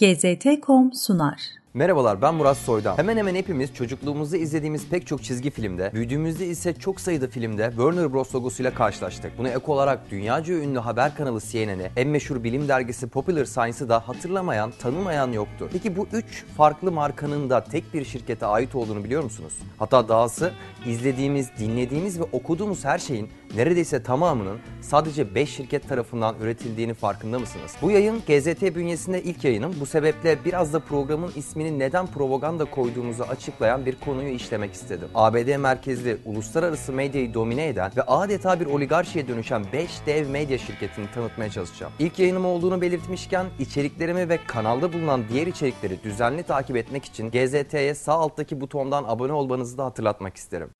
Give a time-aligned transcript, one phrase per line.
[0.00, 1.40] GZT.com sunar.
[1.74, 2.98] Merhabalar ben Murat Soydan.
[2.98, 8.12] Hemen hemen hepimiz çocukluğumuzda izlediğimiz pek çok çizgi filmde, büyüdüğümüzde ise çok sayıda filmde Warner
[8.12, 9.38] Bros logosuyla karşılaştık.
[9.38, 14.08] Buna ek olarak dünyaca ünlü haber kanalı CNN'i, en meşhur bilim dergisi Popular Science'ı da
[14.08, 15.68] hatırlamayan, tanımayan yoktur.
[15.72, 19.52] Peki bu üç farklı markanın da tek bir şirkete ait olduğunu biliyor musunuz?
[19.78, 20.52] Hatta dahası
[20.86, 27.76] izlediğimiz, dinlediğimiz ve okuduğumuz her şeyin neredeyse tamamının sadece 5 şirket tarafından üretildiğini farkında mısınız?
[27.82, 29.74] Bu yayın GZT bünyesinde ilk yayınım.
[29.80, 35.08] Bu sebeple biraz da programın ismini neden propaganda koyduğumuzu açıklayan bir konuyu işlemek istedim.
[35.14, 41.06] ABD merkezli uluslararası medyayı domine eden ve adeta bir oligarşiye dönüşen 5 dev medya şirketini
[41.14, 41.92] tanıtmaya çalışacağım.
[41.98, 47.94] İlk yayınım olduğunu belirtmişken içeriklerimi ve kanalda bulunan diğer içerikleri düzenli takip etmek için GZT'ye
[47.94, 50.70] sağ alttaki butondan abone olmanızı da hatırlatmak isterim.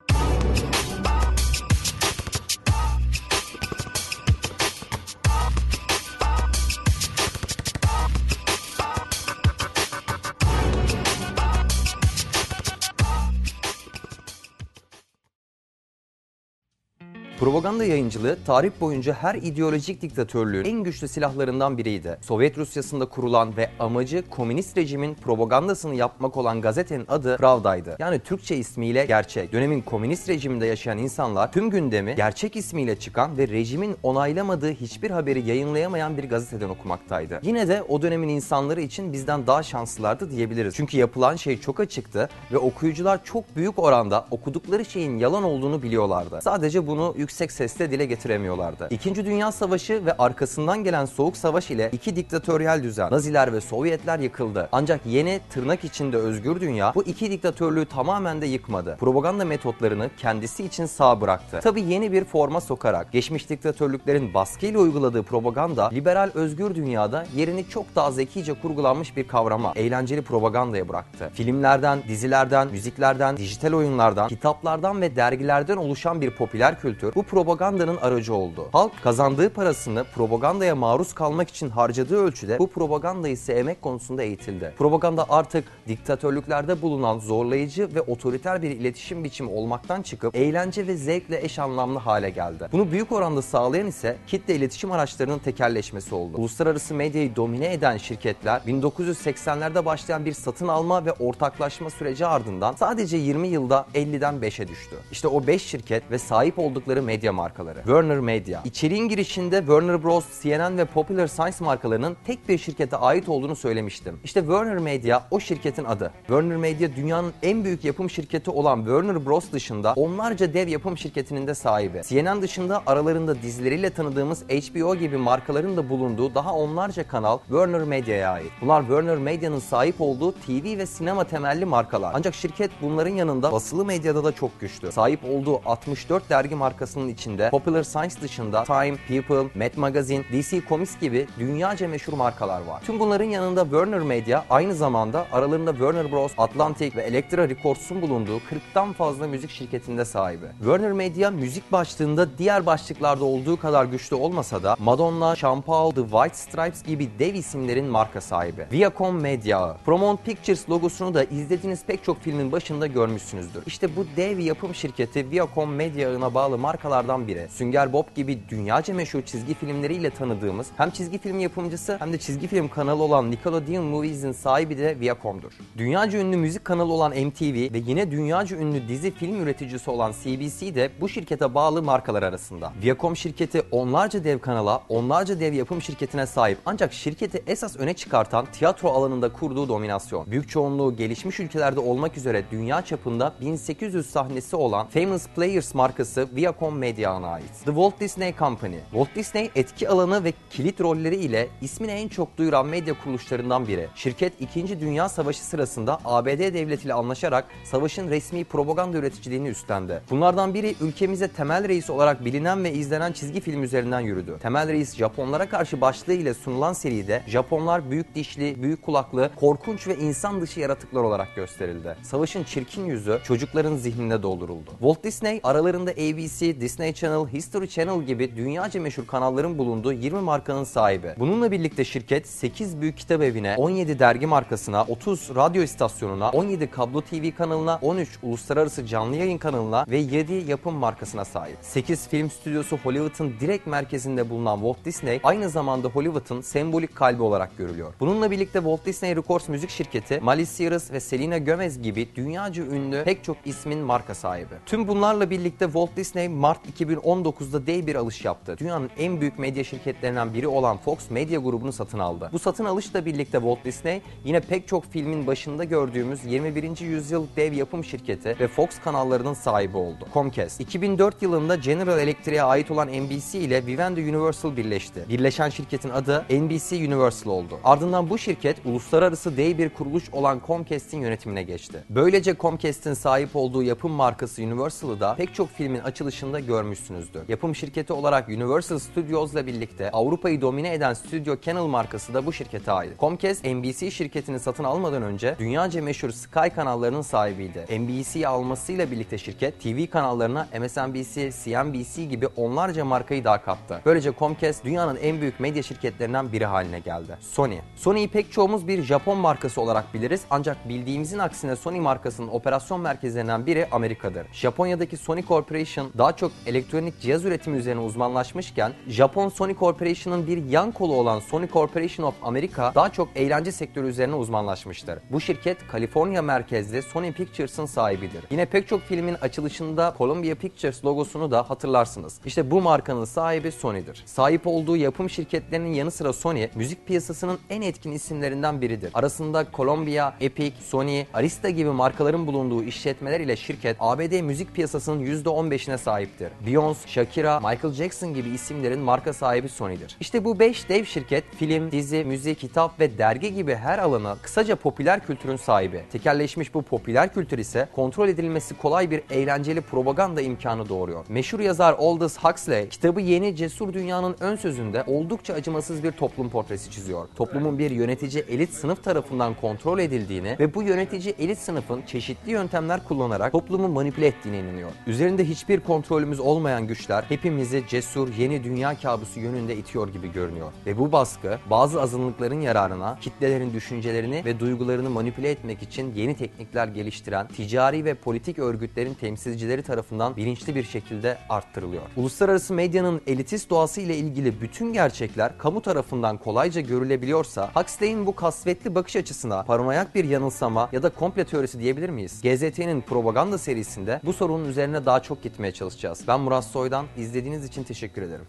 [17.41, 22.19] Propaganda yayıncılığı tarih boyunca her ideolojik diktatörlüğün en güçlü silahlarından biriydi.
[22.21, 27.97] Sovyet Rusyası'nda kurulan ve amacı komünist rejimin propagandasını yapmak olan gazetenin adı Pravda'ydı.
[27.99, 29.53] Yani Türkçe ismiyle Gerçek.
[29.53, 35.49] Dönemin komünist rejiminde yaşayan insanlar tüm gündemi gerçek ismiyle çıkan ve rejimin onaylamadığı hiçbir haberi
[35.49, 37.41] yayınlayamayan bir gazeteden okumaktaydı.
[37.43, 40.75] Yine de o dönemin insanları için bizden daha şanslılardı diyebiliriz.
[40.77, 46.41] Çünkü yapılan şey çok açıktı ve okuyucular çok büyük oranda okudukları şeyin yalan olduğunu biliyorlardı.
[46.43, 48.89] Sadece bunu yüksek sesle dile getiremiyorlardı.
[48.91, 54.19] İkinci Dünya Savaşı ve arkasından gelen Soğuk Savaş ile iki diktatöryel düzen, Naziler ve Sovyetler
[54.19, 54.69] yıkıldı.
[54.73, 58.97] Ancak yeni tırnak içinde özgür dünya bu iki diktatörlüğü tamamen de yıkmadı.
[59.01, 61.61] Propaganda metotlarını kendisi için sağ bıraktı.
[61.63, 67.97] Tabi yeni bir forma sokarak geçmiş diktatörlüklerin baskıyla uyguladığı propaganda liberal özgür dünyada yerini çok
[67.97, 71.31] daha zekice kurgulanmış bir kavrama, eğlenceli propagandaya bıraktı.
[71.35, 78.35] Filmlerden, dizilerden, müziklerden, dijital oyunlardan, kitaplardan ve dergilerden oluşan bir popüler kültür bu propagandanın aracı
[78.35, 78.69] oldu.
[78.73, 84.75] Halk kazandığı parasını propagandaya maruz kalmak için harcadığı ölçüde bu propagandayı sevmek konusunda eğitildi.
[84.79, 91.45] Propaganda artık diktatörlüklerde bulunan zorlayıcı ve otoriter bir iletişim biçimi olmaktan çıkıp eğlence ve zevkle
[91.45, 92.69] eş anlamlı hale geldi.
[92.73, 96.37] Bunu büyük oranda sağlayan ise kitle iletişim araçlarının tekerleşmesi oldu.
[96.37, 103.17] Uluslararası medyayı domine eden şirketler 1980'lerde başlayan bir satın alma ve ortaklaşma süreci ardından sadece
[103.17, 104.97] 20 yılda 50'den 5'e düştü.
[105.13, 107.77] İşte o 5 şirket ve sahip oldukları medya markaları.
[107.79, 108.63] Warner Media.
[108.65, 114.21] İçeriğin girişinde Warner Bros, CNN ve Popular Science markalarının tek bir şirkete ait olduğunu söylemiştim.
[114.25, 116.13] İşte Warner Media o şirketin adı.
[116.27, 121.47] Warner Media dünyanın en büyük yapım şirketi olan Warner Bros dışında onlarca dev yapım şirketinin
[121.47, 122.01] de sahibi.
[122.09, 128.31] CNN dışında aralarında dizileriyle tanıdığımız HBO gibi markaların da bulunduğu daha onlarca kanal Warner Media'ya
[128.31, 128.53] ait.
[128.61, 132.13] Bunlar Warner Media'nın sahip olduğu TV ve sinema temelli markalar.
[132.15, 134.93] Ancak şirket bunların yanında basılı medyada da çok güçlü.
[134.93, 136.55] Sahip olduğu 64 dergi
[137.01, 142.63] markasının içinde Popular Science dışında Time, People, Mad Magazine, DC Comics gibi dünyaca meşhur markalar
[142.63, 142.83] var.
[142.85, 148.39] Tüm bunların yanında Warner Media aynı zamanda aralarında Warner Bros, Atlantic ve Elektra Records'un bulunduğu
[148.39, 150.47] 40'tan fazla müzik şirketinde sahibi.
[150.59, 156.03] Warner Media müzik başlığında diğer başlıklarda olduğu kadar güçlü olmasa da Madonna, Sean Paul, The
[156.03, 158.67] White Stripes gibi dev isimlerin marka sahibi.
[158.73, 163.63] Viacom Media, Paramount Pictures logosunu da izlediğiniz pek çok filmin başında görmüşsünüzdür.
[163.67, 166.59] İşte bu dev yapım şirketi Viacom Media ağına bağlı
[166.91, 167.49] markalardan biri.
[167.51, 172.47] Sünger Bob gibi dünyaca meşhur çizgi filmleriyle tanıdığımız hem çizgi film yapımcısı hem de çizgi
[172.47, 175.53] film kanalı olan Nickelodeon Movies'in sahibi de Viacom'dur.
[175.79, 180.75] Dünyaca ünlü müzik kanalı olan MTV ve yine dünyaca ünlü dizi film üreticisi olan CBC
[180.75, 182.73] de bu şirkete bağlı markalar arasında.
[182.83, 188.47] Viacom şirketi onlarca dev kanala, onlarca dev yapım şirketine sahip ancak şirketi esas öne çıkartan
[188.53, 190.31] tiyatro alanında kurduğu dominasyon.
[190.31, 196.80] Büyük çoğunluğu gelişmiş ülkelerde olmak üzere dünya çapında 1800 sahnesi olan Famous Players markası Viacom
[196.81, 197.51] Media'na ait.
[197.65, 198.77] The Walt Disney Company.
[198.91, 203.89] Walt Disney etki alanı ve kilit rolleri ile ismini en çok duyuran medya kuruluşlarından biri.
[203.95, 204.81] Şirket 2.
[204.81, 210.03] Dünya Savaşı sırasında ABD devletiyle anlaşarak savaşın resmi propaganda üreticiliğini üstlendi.
[210.11, 214.39] Bunlardan biri ülkemize Temel Reis olarak bilinen ve izlenen çizgi film üzerinden yürüdü.
[214.43, 219.97] Temel Reis Japonlara karşı başlığı ile sunulan seride Japonlar büyük dişli, büyük kulaklı, korkunç ve
[219.97, 221.97] insan dışı yaratıklar olarak gösterildi.
[222.03, 224.71] Savaşın çirkin yüzü çocukların zihninde dolduruldu.
[224.71, 230.65] Walt Disney aralarında ABC, Disney Channel, History Channel gibi dünyaca meşhur kanalların bulunduğu 20 markanın
[230.65, 231.15] sahibi.
[231.19, 237.01] Bununla birlikte şirket 8 büyük kitap evine, 17 dergi markasına, 30 radyo istasyonuna, 17 kablo
[237.01, 241.57] TV kanalına, 13 uluslararası canlı yayın kanalına ve 7 yapım markasına sahip.
[241.61, 247.59] 8 film stüdyosu Hollywood'un direkt merkezinde bulunan Walt Disney aynı zamanda Hollywood'un sembolik kalbi olarak
[247.59, 247.95] görülüyor.
[248.01, 253.05] Bununla birlikte Walt Disney Records müzik şirketi, Miley Cyrus ve Selena Gomez gibi dünyaca ünlü
[253.05, 254.55] pek çok ismin marka sahibi.
[254.67, 258.57] Tüm bunlarla birlikte Walt Disney Mart 2019'da dev bir alış yaptı.
[258.59, 262.31] Dünyanın en büyük medya şirketlerinden biri olan Fox Media grubunu satın aldı.
[262.33, 266.81] Bu satın alışla birlikte Walt Disney yine pek çok filmin başında gördüğümüz 21.
[266.81, 270.09] yüzyıl dev yapım şirketi ve Fox kanallarının sahibi oldu.
[270.15, 275.05] Comcast 2004 yılında General Electric'e ait olan NBC ile Vivendi Universal birleşti.
[275.09, 277.59] Birleşen şirketin adı NBC Universal oldu.
[277.65, 281.85] Ardından bu şirket uluslararası dev bir kuruluş olan Comcast'in yönetimine geçti.
[281.91, 287.23] Böylece Comcast'in sahip olduğu yapım markası Universal'ı da pek çok filmin açılışında görmüşsünüzdür.
[287.29, 292.33] Yapım şirketi olarak Universal Studios ile birlikte Avrupa'yı domine eden Studio Canal markası da bu
[292.33, 293.01] şirkete ait.
[293.01, 297.67] Comcast NBC şirketini satın almadan önce dünyaca meşhur Sky kanallarının sahibiydi.
[297.81, 303.81] NBC'yi almasıyla birlikte şirket TV kanallarına MSNBC, CNBC gibi onlarca markayı daha kattı.
[303.85, 307.17] Böylece Comcast dünyanın en büyük medya şirketlerinden biri haline geldi.
[307.21, 307.59] Sony.
[307.77, 313.47] Sony'yi pek çoğumuz bir Japon markası olarak biliriz ancak bildiğimizin aksine Sony markasının operasyon merkezlerinden
[313.47, 314.27] biri Amerika'dır.
[314.33, 320.73] Japonya'daki Sony Corporation daha çok elektronik cihaz üretimi üzerine uzmanlaşmışken Japon Sony Corporation'ın bir yan
[320.73, 324.99] kolu olan Sony Corporation of America daha çok eğlence sektörü üzerine uzmanlaşmıştır.
[325.11, 328.25] Bu şirket Kaliforniya merkezli Sony Pictures'ın sahibidir.
[328.31, 332.21] Yine pek çok filmin açılışında Columbia Pictures logosunu da hatırlarsınız.
[332.27, 334.03] İşte bu markanın sahibi Sony'dir.
[334.07, 338.91] Sahip olduğu yapım şirketlerinin yanı sıra Sony, müzik piyasasının en etkin isimlerinden biridir.
[338.95, 345.79] Arasında Columbia, Epic, Sony, Arista gibi markaların bulunduğu işletmeler ile şirket ABD müzik piyasasının %15'ine
[345.79, 346.20] sahiptir.
[346.47, 349.97] Beyoncé, Shakira, Michael Jackson gibi isimlerin marka sahibi Sony'dir.
[350.01, 354.57] İşte bu 5 dev şirket film, dizi, müzik, kitap ve dergi gibi her alana kısaca
[354.57, 355.85] popüler kültürün sahibi.
[355.93, 361.05] Tekerleşmiş bu popüler kültür ise kontrol edilmesi kolay bir eğlenceli propaganda imkanı doğuruyor.
[361.09, 366.71] Meşhur yazar Aldous Huxley kitabı Yeni Cesur Dünyanın ön sözünde oldukça acımasız bir toplum portresi
[366.71, 367.09] çiziyor.
[367.17, 372.85] Toplumun bir yönetici elit sınıf tarafından kontrol edildiğini ve bu yönetici elit sınıfın çeşitli yöntemler
[372.85, 374.71] kullanarak toplumu manipüle ettiğine inanıyor.
[374.87, 375.61] Üzerinde hiçbir
[376.11, 380.53] kontrolümüz olmayan güçler hepimizi cesur yeni dünya kabusu yönünde itiyor gibi görünüyor.
[380.67, 386.69] Ve bu baskı bazı azınlıkların yararına kitlelerin düşüncelerini ve duygularını manipüle etmek için yeni teknikler
[386.69, 391.83] geliştiren ticari ve politik örgütlerin temsilcileri tarafından bilinçli bir şekilde arttırılıyor.
[391.97, 398.75] Uluslararası medyanın elitist doğası ile ilgili bütün gerçekler kamu tarafından kolayca görülebiliyorsa Huxley'in bu kasvetli
[398.75, 402.23] bakış açısına paranoyak bir yanılsama ya da komple teorisi diyebilir miyiz?
[402.23, 406.00] GZT'nin propaganda serisinde bu sorunun üzerine daha çok gitmeye çalışacağız.
[406.09, 406.87] Ben Murat Soydan.
[406.97, 408.27] İzlediğiniz için teşekkür ederim.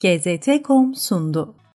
[0.00, 1.54] GZT.com sundu.